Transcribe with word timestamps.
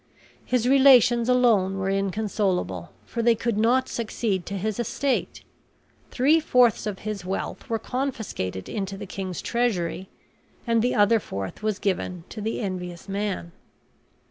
His 0.43 0.67
relations 0.67 1.29
alone 1.29 1.77
were 1.77 1.91
inconsolable, 1.91 2.89
for 3.05 3.21
they 3.21 3.35
could 3.35 3.55
not 3.55 3.87
succeed 3.87 4.47
to 4.47 4.57
his 4.57 4.79
estate. 4.79 5.43
Three 6.09 6.39
fourths 6.39 6.87
of 6.87 6.97
his 7.05 7.23
wealth 7.23 7.69
were 7.69 7.77
confiscated 7.77 8.67
into 8.67 8.97
the 8.97 9.05
king's 9.05 9.43
treasury, 9.43 10.09
and 10.65 10.81
the 10.81 10.95
other 10.95 11.19
fourth 11.19 11.61
was 11.61 11.77
given 11.77 12.23
to 12.29 12.41
the 12.41 12.61
envious 12.61 13.07
man. 13.07 13.51